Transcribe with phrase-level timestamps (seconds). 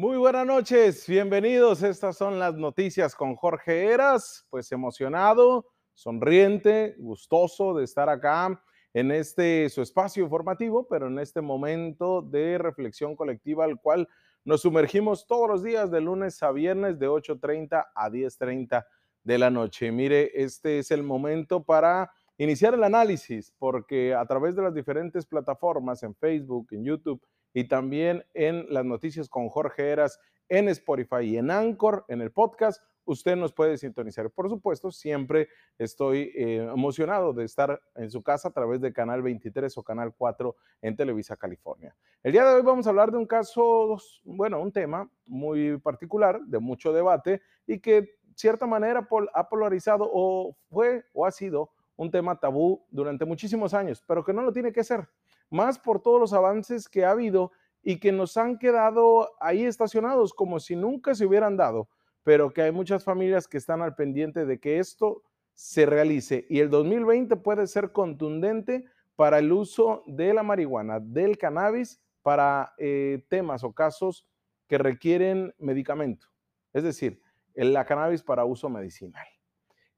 [0.00, 1.82] Muy buenas noches, bienvenidos.
[1.82, 4.46] Estas son las noticias con Jorge Eras.
[4.48, 11.42] Pues emocionado, sonriente, gustoso de estar acá en este su espacio informativo, pero en este
[11.42, 14.08] momento de reflexión colectiva al cual
[14.42, 18.86] nos sumergimos todos los días de lunes a viernes de 8.30 a 10.30
[19.22, 19.92] de la noche.
[19.92, 22.10] Mire, este es el momento para
[22.44, 27.20] iniciar el análisis, porque a través de las diferentes plataformas en Facebook, en YouTube
[27.52, 30.18] y también en las noticias con Jorge Eras
[30.48, 34.30] en Spotify y en Anchor, en el podcast, usted nos puede sintonizar.
[34.30, 39.20] Por supuesto, siempre estoy eh, emocionado de estar en su casa a través de Canal
[39.20, 41.94] 23 o Canal 4 en Televisa, California.
[42.22, 46.40] El día de hoy vamos a hablar de un caso, bueno, un tema muy particular,
[46.40, 52.10] de mucho debate y que cierta manera ha polarizado o fue o ha sido un
[52.10, 55.06] tema tabú durante muchísimos años, pero que no lo tiene que ser,
[55.50, 57.52] más por todos los avances que ha habido
[57.82, 61.90] y que nos han quedado ahí estacionados como si nunca se hubieran dado,
[62.22, 66.46] pero que hay muchas familias que están al pendiente de que esto se realice.
[66.48, 72.72] Y el 2020 puede ser contundente para el uso de la marihuana, del cannabis, para
[72.78, 74.26] eh, temas o casos
[74.68, 76.28] que requieren medicamento,
[76.72, 77.20] es decir,
[77.54, 79.26] la cannabis para uso medicinal.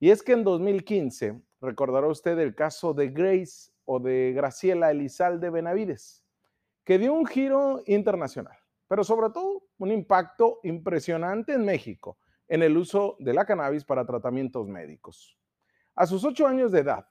[0.00, 5.48] Y es que en 2015, recordará usted el caso de Grace o de Graciela Elizalde
[5.48, 6.24] Benavides,
[6.84, 12.76] que dio un giro internacional, pero sobre todo un impacto impresionante en México en el
[12.76, 15.38] uso de la cannabis para tratamientos médicos.
[15.94, 17.06] A sus ocho años de edad,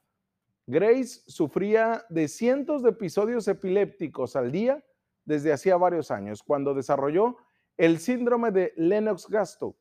[0.68, 4.84] Grace sufría de cientos de episodios epilépticos al día
[5.24, 7.38] desde hacía varios años, cuando desarrolló
[7.78, 9.76] el síndrome de Lennox-Gastaut,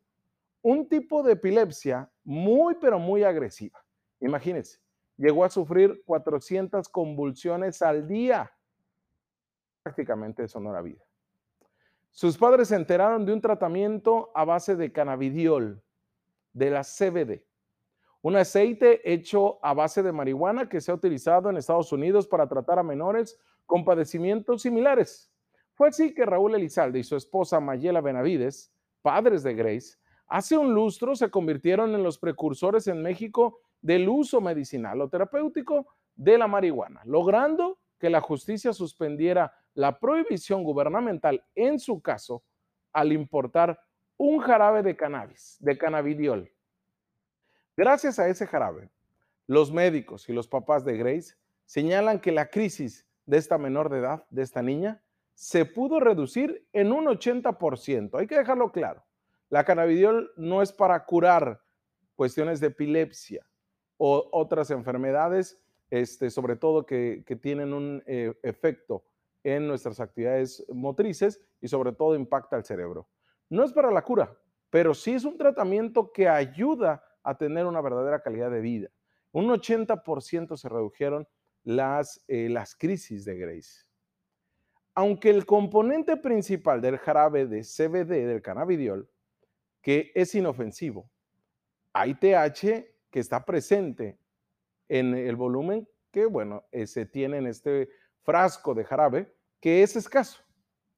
[0.63, 3.85] un tipo de epilepsia muy, pero muy agresiva.
[4.21, 4.79] Imagínense,
[5.17, 8.53] llegó a sufrir 400 convulsiones al día.
[9.83, 11.03] Prácticamente eso no era vida.
[12.11, 15.83] Sus padres se enteraron de un tratamiento a base de cannabidiol,
[16.53, 17.45] de la CBD,
[18.23, 22.49] un aceite hecho a base de marihuana que se ha utilizado en Estados Unidos para
[22.49, 25.33] tratar a menores con padecimientos similares.
[25.75, 29.97] Fue así que Raúl Elizalde y su esposa Mayela Benavides, padres de Grace,
[30.27, 35.87] hace un lustro se convirtieron en los precursores en México del uso medicinal o terapéutico
[36.15, 42.43] de la marihuana, logrando que la justicia suspendiera la prohibición gubernamental en su caso
[42.93, 43.81] al importar
[44.17, 46.53] un jarabe de cannabis, de cannabidiol.
[47.77, 48.91] Gracias a ese jarabe,
[49.47, 53.99] los médicos y los papás de Grace señalan que la crisis de esta menor de
[53.99, 55.03] edad, de esta niña,
[55.35, 58.19] se pudo reducir en un 80%.
[58.19, 59.05] Hay que dejarlo claro.
[59.49, 61.63] La cannabidiol no es para curar
[62.15, 63.50] cuestiones de epilepsia
[64.03, 69.05] o otras enfermedades, este, sobre todo que, tienen un eh, efecto
[69.45, 73.07] en nuestras actividades motrices y sobre todo impacta al cerebro.
[73.51, 74.35] No es para la cura,
[74.71, 78.89] pero sí es un tratamiento que ayuda a tener una verdadera calidad de vida.
[79.33, 81.29] Un 80% se redujeron
[81.63, 83.85] las, eh, las crisis de Grace.
[84.95, 89.11] Aunque el componente principal del jarabe de CBD, del cannabidiol,
[89.83, 91.11] que es inofensivo,
[91.93, 94.19] hay TH que está presente
[94.89, 97.89] en el volumen que, bueno, eh, se tiene en este
[98.23, 100.43] frasco de jarabe, que es escaso.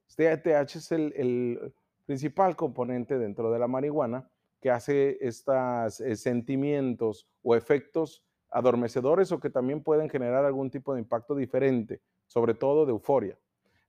[0.07, 1.73] Este TH es el,
[2.05, 4.29] principal componente dentro de la marihuana
[4.59, 10.93] que hace estos eh, sentimientos o efectos adormecedores o que también pueden generar algún tipo
[10.93, 13.37] de impacto diferente, sobre todo de euforia.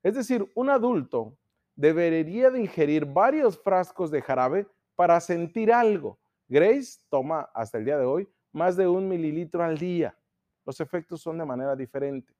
[0.03, 1.37] Es decir, un adulto
[1.77, 6.19] debería de ingerir varios frascos de jarabe para sentir algo.
[6.49, 10.17] Grace toma hasta el día de hoy más de un mililitro al día.
[10.65, 12.33] Los efectos son de manera diferente.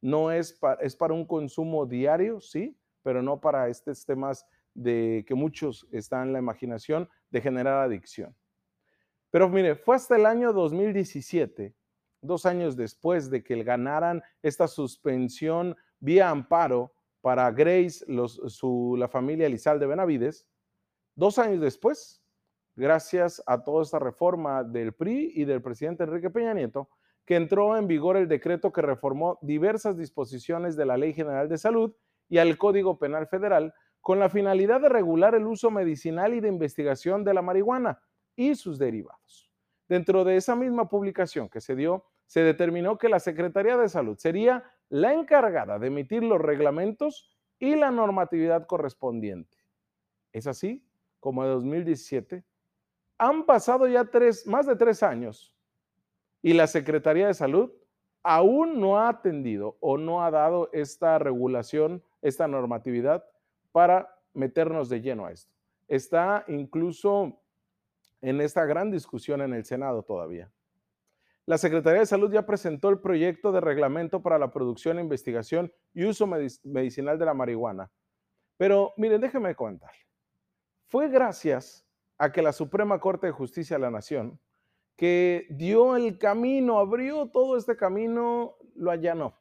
[0.00, 5.24] No es para, es para un consumo diario, sí, pero no para estos temas de
[5.26, 8.34] que muchos están en la imaginación de generar adicción.
[9.30, 11.74] Pero mire, fue hasta el año 2017,
[12.20, 18.04] dos años después de que ganaran esta suspensión vía amparo para Grace,
[18.48, 20.46] su, la familia Elizalde Benavides,
[21.14, 22.23] dos años después,
[22.76, 26.88] gracias a toda esta reforma del PRI y del presidente Enrique Peña Nieto,
[27.24, 31.58] que entró en vigor el decreto que reformó diversas disposiciones de la Ley General de
[31.58, 31.94] Salud
[32.28, 36.48] y al Código Penal Federal con la finalidad de regular el uso medicinal y de
[36.48, 38.02] investigación de la marihuana
[38.36, 39.50] y sus derivados.
[39.88, 44.18] Dentro de esa misma publicación que se dio, se determinó que la Secretaría de Salud
[44.18, 49.56] sería la encargada de emitir los reglamentos y la normatividad correspondiente.
[50.32, 50.86] Es así
[51.20, 52.44] como en 2017
[53.18, 55.54] han pasado ya tres, más de tres años
[56.42, 57.72] y la Secretaría de Salud
[58.22, 63.24] aún no ha atendido o no ha dado esta regulación, esta normatividad
[63.72, 65.52] para meternos de lleno a esto.
[65.88, 67.38] Está incluso
[68.20, 70.50] en esta gran discusión en el Senado todavía.
[71.46, 76.06] La Secretaría de Salud ya presentó el proyecto de reglamento para la producción, investigación y
[76.06, 77.90] uso medicinal de la marihuana.
[78.56, 79.92] Pero miren, déjenme contar.
[80.86, 81.83] Fue gracias
[82.18, 84.38] a que la Suprema Corte de Justicia de la Nación,
[84.96, 89.38] que dio el camino, abrió todo este camino, lo allanó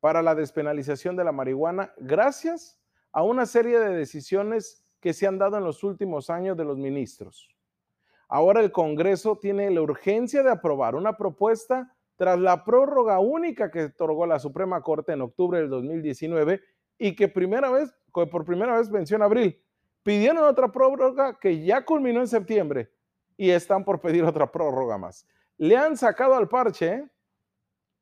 [0.00, 2.80] para la despenalización de la marihuana, gracias
[3.12, 6.76] a una serie de decisiones que se han dado en los últimos años de los
[6.76, 7.48] ministros.
[8.28, 13.84] Ahora el Congreso tiene la urgencia de aprobar una propuesta tras la prórroga única que
[13.84, 16.60] otorgó la Suprema Corte en octubre del 2019
[16.98, 19.62] y que primera vez, por primera vez venció en abril.
[20.08, 22.90] Pidieron otra prórroga que ya culminó en septiembre
[23.36, 25.28] y están por pedir otra prórroga más.
[25.58, 27.10] Le han sacado al parche, ¿eh?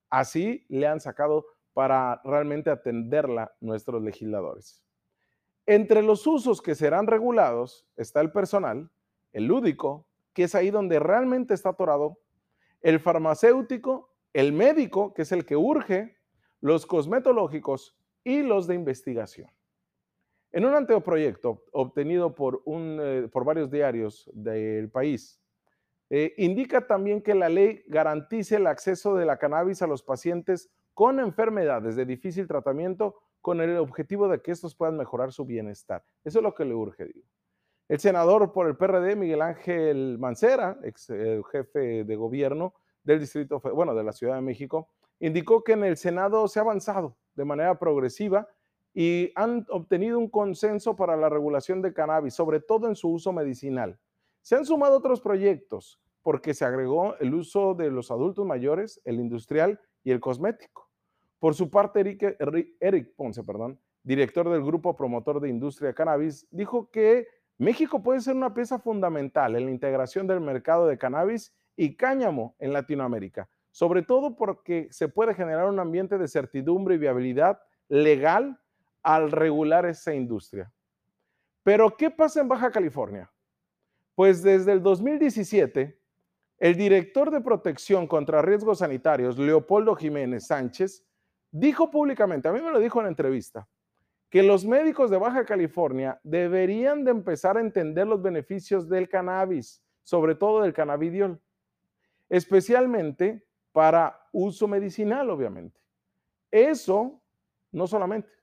[0.08, 4.84] así le han sacado para realmente atenderla nuestros legisladores.
[5.66, 8.88] Entre los usos que serán regulados está el personal,
[9.32, 12.20] el lúdico, que es ahí donde realmente está atorado,
[12.82, 16.16] el farmacéutico, el médico, que es el que urge,
[16.60, 19.55] los cosmetológicos y los de investigación.
[20.52, 25.40] En un anteproyecto obtenido por, un, eh, por varios diarios del país,
[26.08, 30.70] eh, indica también que la ley garantice el acceso de la cannabis a los pacientes
[30.94, 36.04] con enfermedades de difícil tratamiento con el objetivo de que estos puedan mejorar su bienestar.
[36.24, 37.12] Eso es lo que le urge.
[37.88, 43.60] El senador por el PRD, Miguel Ángel Mancera, ex eh, jefe de gobierno del distrito,
[43.60, 44.90] bueno, de la Ciudad de México,
[45.20, 48.48] indicó que en el Senado se ha avanzado de manera progresiva
[48.98, 53.30] y han obtenido un consenso para la regulación de cannabis, sobre todo en su uso
[53.30, 54.00] medicinal.
[54.40, 59.20] Se han sumado otros proyectos porque se agregó el uso de los adultos mayores, el
[59.20, 60.88] industrial y el cosmético.
[61.38, 62.38] Por su parte, Eric,
[62.80, 63.42] Eric Ponce,
[64.02, 67.28] director del Grupo Promotor de Industria Cannabis, dijo que
[67.58, 72.56] México puede ser una pieza fundamental en la integración del mercado de cannabis y cáñamo
[72.58, 78.58] en Latinoamérica, sobre todo porque se puede generar un ambiente de certidumbre y viabilidad legal
[79.06, 80.72] al regular esa industria.
[81.62, 83.30] Pero, ¿qué pasa en Baja California?
[84.16, 85.96] Pues desde el 2017,
[86.58, 91.06] el director de protección contra riesgos sanitarios, Leopoldo Jiménez Sánchez,
[91.52, 93.68] dijo públicamente, a mí me lo dijo en entrevista,
[94.28, 99.84] que los médicos de Baja California deberían de empezar a entender los beneficios del cannabis,
[100.02, 101.40] sobre todo del cannabidiol,
[102.28, 105.80] especialmente para uso medicinal, obviamente.
[106.50, 107.22] Eso,
[107.70, 108.35] no solamente,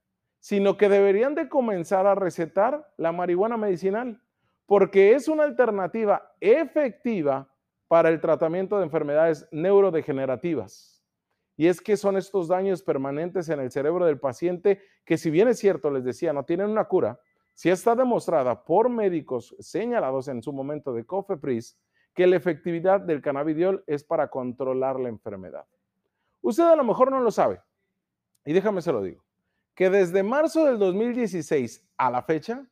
[0.44, 4.22] sino que deberían de comenzar a recetar la marihuana medicinal,
[4.66, 7.50] porque es una alternativa efectiva
[7.88, 11.02] para el tratamiento de enfermedades neurodegenerativas.
[11.56, 15.48] Y es que son estos daños permanentes en el cerebro del paciente que si bien
[15.48, 17.22] es cierto, les decía, no tienen una cura,
[17.54, 21.80] si está demostrada por médicos señalados en su momento de COFEPRIS
[22.14, 25.66] que la efectividad del cannabidiol es para controlar la enfermedad.
[26.42, 27.62] Usted a lo mejor no lo sabe,
[28.44, 29.24] y déjame se lo digo,
[29.76, 32.68] que desde marzo del 2016 a la fecha,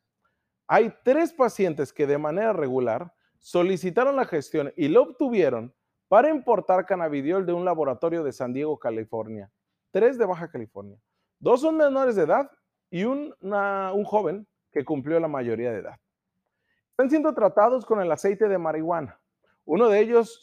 [0.68, 5.74] hay tres pacientes que de manera regular solicitaron la gestión y lo obtuvieron
[6.08, 9.52] para importar cannabidiol de un laboratorio de San Diego, California.
[9.92, 10.98] Tres de Baja California.
[11.40, 12.50] Dos son menores de edad
[12.90, 16.00] y un, un joven que cumplió la mayoría de edad.
[16.92, 19.20] Están siendo tratados con el aceite de marihuana.
[19.66, 20.40] Uno de ellos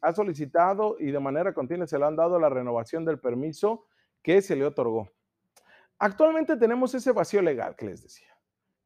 [0.00, 3.86] ha solicitado y de manera continua se le han dado la renovación del permiso
[4.22, 5.08] que se le otorgó.
[5.98, 8.28] Actualmente tenemos ese vacío legal que les decía.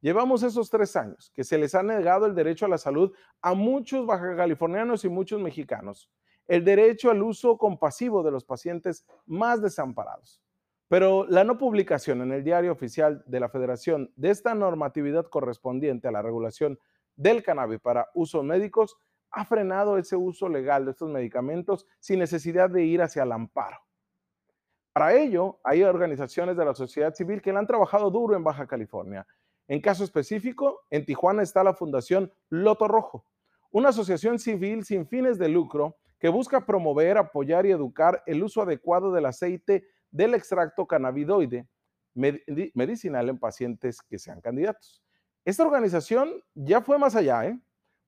[0.01, 3.13] Llevamos esos tres años que se les ha negado el derecho a la salud
[3.43, 6.11] a muchos baja californianos y muchos mexicanos,
[6.47, 10.41] el derecho al uso compasivo de los pacientes más desamparados.
[10.89, 16.09] Pero la no publicación en el diario oficial de la Federación de esta normatividad correspondiente
[16.09, 16.79] a la regulación
[17.17, 18.97] del cannabis para usos médicos
[19.31, 23.88] ha frenado ese uso legal de estos medicamentos sin necesidad de ir hacia el amparo.
[24.99, 28.67] Para ello, hay organizaciones de la sociedad civil que le han trabajado duro en Baja
[28.67, 29.25] California
[29.69, 33.25] en caso específico, en Tijuana está la Fundación Loto Rojo,
[33.71, 38.61] una asociación civil sin fines de lucro que busca promover, apoyar y educar el uso
[38.61, 41.69] adecuado del aceite del extracto cannabidoide
[42.13, 45.01] medicinal en pacientes que sean candidatos.
[45.45, 47.57] Esta organización ya fue más allá, ¿eh?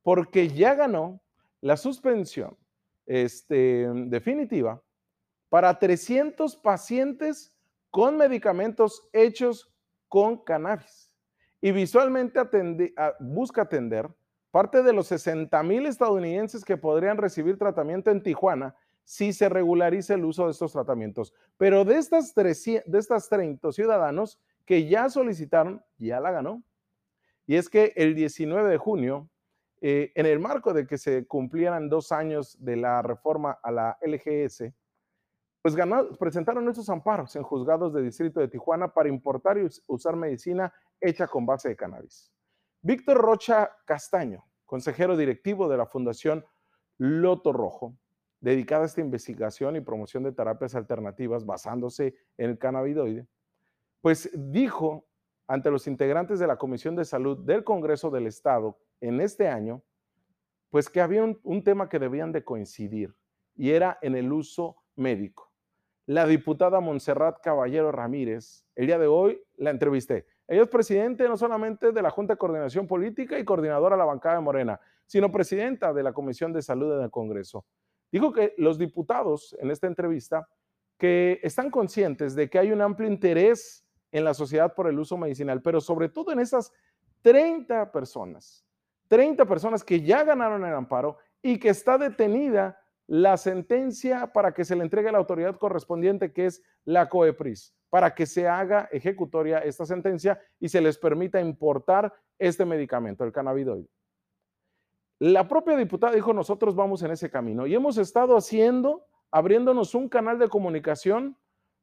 [0.02, 1.23] porque ya ganó
[1.61, 2.59] la suspensión
[3.06, 4.82] este, definitiva
[5.50, 7.54] para 300 pacientes
[7.90, 9.71] con medicamentos hechos
[10.09, 11.12] con cannabis
[11.61, 12.40] y visualmente
[13.19, 14.09] busca atender
[14.50, 20.14] parte de los 60 mil estadounidenses que podrían recibir tratamiento en Tijuana si se regulariza
[20.14, 21.35] el uso de estos tratamientos.
[21.57, 26.62] Pero de estas, de estas 30 ciudadanos que ya solicitaron, ya la ganó.
[27.47, 29.28] Y es que el 19 de junio,
[29.80, 33.99] eh, en el marco de que se cumplieran dos años de la reforma a la
[34.00, 34.73] LGS,
[35.62, 35.76] pues
[36.19, 41.26] presentaron estos amparos en juzgados de distrito de Tijuana para importar y usar medicina hecha
[41.26, 42.33] con base de cannabis.
[42.81, 46.47] Víctor Rocha Castaño, consejero directivo de la Fundación
[46.97, 47.95] Loto Rojo,
[48.40, 53.26] dedicada a esta investigación y promoción de terapias alternativas basándose en el cannabidoide,
[54.00, 55.07] pues dijo
[55.47, 59.83] ante los integrantes de la Comisión de Salud del Congreso del Estado en este año,
[60.71, 63.14] pues que había un, un tema que debían de coincidir
[63.57, 65.50] y era en el uso médico.
[66.11, 70.26] La diputada Montserrat Caballero Ramírez, el día de hoy la entrevisté.
[70.49, 74.07] Ella es presidente no solamente de la Junta de Coordinación Política y coordinadora de la
[74.07, 77.64] bancada de Morena, sino presidenta de la Comisión de Salud en el Congreso.
[78.11, 80.49] Dijo que los diputados en esta entrevista
[80.99, 85.17] que están conscientes de que hay un amplio interés en la sociedad por el uso
[85.17, 86.73] medicinal, pero sobre todo en esas
[87.23, 88.67] 30 personas,
[89.07, 92.79] 30 personas que ya ganaron el amparo y que está detenida
[93.11, 97.75] la sentencia para que se le entregue a la autoridad correspondiente, que es la COEPRIS,
[97.88, 103.33] para que se haga ejecutoria esta sentencia y se les permita importar este medicamento, el
[103.33, 103.88] cannabidoide.
[105.19, 110.09] La propia diputada dijo, nosotros vamos en ese camino y hemos estado haciendo, abriéndonos un
[110.09, 111.37] canal de comunicación,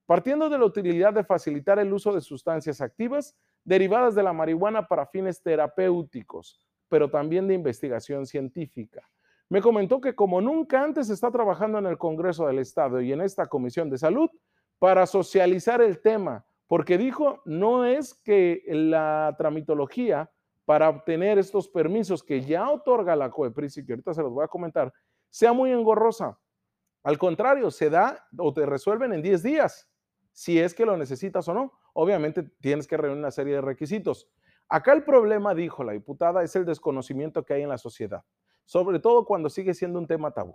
[0.05, 4.87] partiendo de la utilidad de facilitar el uso de sustancias activas derivadas de la marihuana
[4.87, 9.03] para fines terapéuticos, pero también de investigación científica.
[9.49, 13.21] Me comentó que como nunca antes está trabajando en el Congreso del Estado y en
[13.21, 14.29] esta Comisión de Salud
[14.79, 20.29] para socializar el tema, porque dijo, no es que la tramitología
[20.65, 24.49] para obtener estos permisos que ya otorga la COEPRIS que ahorita se los voy a
[24.49, 24.93] comentar,
[25.29, 26.37] sea muy engorrosa.
[27.03, 29.89] Al contrario, se da o te resuelven en 10 días,
[30.33, 31.71] si es que lo necesitas o no.
[31.93, 34.29] Obviamente tienes que reunir una serie de requisitos.
[34.67, 38.25] Acá el problema, dijo la diputada, es el desconocimiento que hay en la sociedad,
[38.67, 40.53] sobre todo cuando sigue siendo un tema tabú.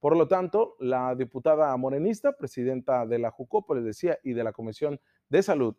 [0.00, 4.52] Por lo tanto, la diputada morenista, presidenta de la JUCOP, les decía, y de la
[4.52, 4.98] Comisión
[5.28, 5.76] de Salud,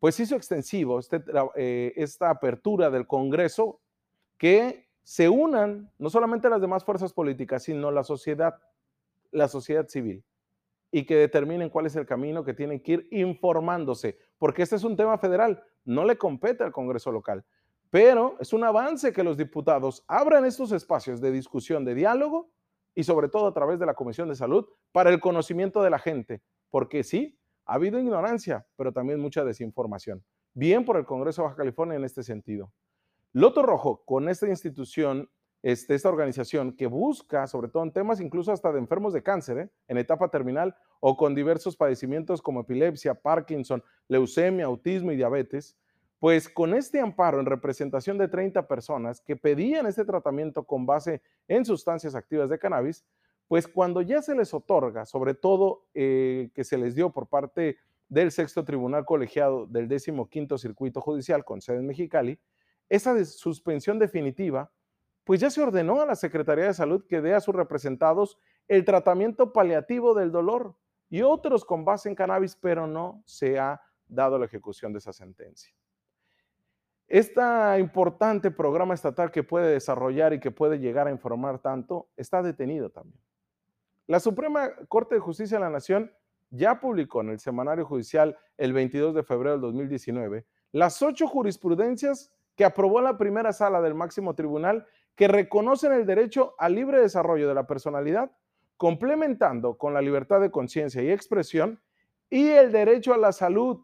[0.00, 1.22] pues hizo extensivo este
[1.54, 3.80] eh, esta apertura del Congreso
[4.38, 8.56] que se unan no solamente las demás fuerzas políticas, sino la sociedad,
[9.30, 10.24] la sociedad civil,
[10.90, 14.82] y que determinen cuál es el camino que tienen que ir informándose, porque este es
[14.82, 17.44] un tema federal, no le compete al Congreso local,
[17.90, 22.50] pero es un avance que los diputados abran estos espacios de discusión, de diálogo,
[22.94, 25.98] y sobre todo a través de la Comisión de Salud, para el conocimiento de la
[25.98, 30.24] gente, porque sí, ha habido ignorancia, pero también mucha desinformación.
[30.54, 32.72] Bien por el Congreso de Baja California en este sentido.
[33.32, 35.30] Loto Rojo, con esta institución,
[35.62, 39.58] este, esta organización que busca, sobre todo en temas incluso hasta de enfermos de cáncer,
[39.58, 39.70] ¿eh?
[39.86, 45.76] en etapa terminal o con diversos padecimientos como epilepsia, Parkinson, leucemia, autismo y diabetes,
[46.20, 51.22] pues con este amparo en representación de 30 personas que pedían este tratamiento con base
[51.48, 53.06] en sustancias activas de cannabis,
[53.48, 57.78] pues cuando ya se les otorga, sobre todo eh, que se les dio por parte
[58.10, 59.88] del sexto tribunal colegiado del
[60.28, 62.38] quinto circuito judicial con sede en Mexicali,
[62.90, 64.70] esa suspensión definitiva,
[65.24, 68.36] pues ya se ordenó a la Secretaría de Salud que dé a sus representados
[68.68, 70.76] el tratamiento paliativo del dolor
[71.08, 75.12] y otros con base en cannabis, pero no se ha dado la ejecución de esa
[75.12, 75.79] sentencia.
[77.10, 77.42] Este
[77.78, 82.88] importante programa estatal que puede desarrollar y que puede llegar a informar tanto está detenido
[82.88, 83.20] también.
[84.06, 86.12] La Suprema Corte de Justicia de la Nación
[86.50, 92.32] ya publicó en el Semanario Judicial el 22 de febrero del 2019 las ocho jurisprudencias
[92.54, 94.86] que aprobó la primera sala del máximo tribunal
[95.16, 98.30] que reconocen el derecho al libre desarrollo de la personalidad,
[98.76, 101.80] complementando con la libertad de conciencia y expresión
[102.28, 103.80] y el derecho a la salud.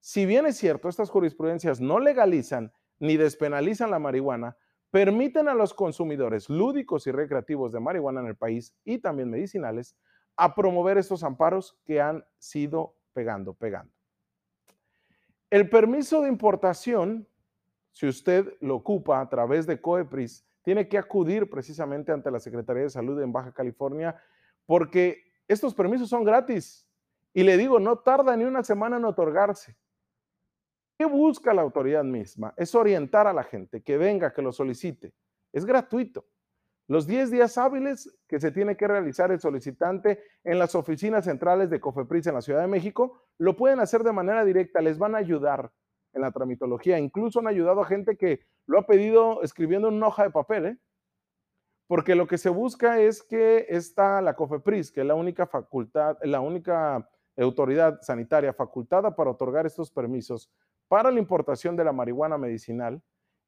[0.00, 4.56] Si bien es cierto, estas jurisprudencias no legalizan ni despenalizan la marihuana,
[4.90, 9.96] permiten a los consumidores lúdicos y recreativos de marihuana en el país y también medicinales
[10.36, 13.92] a promover estos amparos que han sido pegando, pegando.
[15.50, 17.28] El permiso de importación,
[17.92, 22.82] si usted lo ocupa a través de COEPRIS, tiene que acudir precisamente ante la Secretaría
[22.82, 24.20] de Salud en Baja California
[24.66, 26.88] porque estos permisos son gratis.
[27.32, 29.76] Y le digo, no tarda ni una semana en otorgarse.
[30.98, 32.54] ¿Qué busca la autoridad misma?
[32.56, 35.12] Es orientar a la gente, que venga, que lo solicite.
[35.52, 36.26] Es gratuito.
[36.88, 41.68] Los 10 días hábiles que se tiene que realizar el solicitante en las oficinas centrales
[41.68, 45.14] de COFEPRIS en la Ciudad de México, lo pueden hacer de manera directa, les van
[45.14, 45.72] a ayudar
[46.12, 46.98] en la tramitología.
[46.98, 50.66] Incluso han ayudado a gente que lo ha pedido escribiendo en una hoja de papel,
[50.66, 50.78] ¿eh?
[51.88, 56.16] porque lo que se busca es que está la COFEPRIS, que es la única facultad,
[56.22, 60.50] la única autoridad sanitaria facultada para otorgar estos permisos
[60.88, 63.02] para la importación de la marihuana medicinal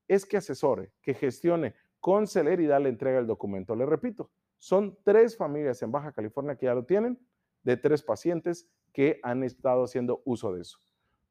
[0.07, 3.75] es que asesore, que gestione con celeridad la entrega del documento.
[3.75, 7.19] Le repito, son tres familias en Baja California que ya lo tienen,
[7.63, 10.79] de tres pacientes que han estado haciendo uso de eso.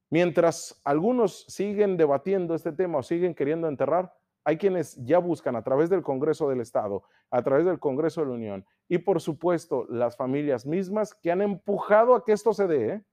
[0.09, 4.13] Mientras algunos siguen debatiendo este tema o siguen queriendo enterrar,
[4.45, 8.27] hay quienes ya buscan a través del Congreso del Estado, a través del Congreso de
[8.27, 12.67] la Unión y por supuesto las familias mismas que han empujado a que esto se
[12.67, 12.89] dé.
[12.93, 13.05] ¿eh?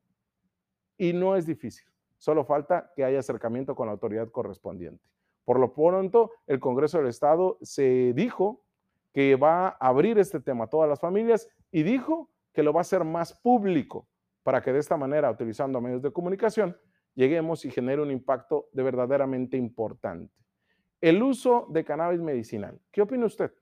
[0.97, 1.85] Y no es difícil,
[2.25, 5.05] solo falta que haya acercamiento con la autoridad correspondiente.
[5.45, 8.65] Por lo pronto, el Congreso del Estado se dijo
[9.13, 12.81] que va a abrir este tema a todas las familias y dijo que lo va
[12.81, 14.09] a hacer más público
[14.43, 16.75] para que de esta manera, utilizando medios de comunicación,
[17.15, 20.33] lleguemos y genere un impacto de verdaderamente importante.
[21.03, 22.81] El uso de cannabis medicinal.
[22.91, 23.53] ¿Qué opina usted?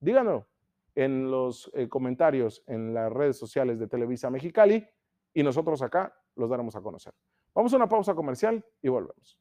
[0.00, 0.48] Díganlo
[0.94, 4.88] en los eh, comentarios en las redes sociales de Televisa Mexicali
[5.34, 7.12] y nosotros acá los daremos a conocer.
[7.56, 9.38] Vamos a una pausa comercial y volvemos.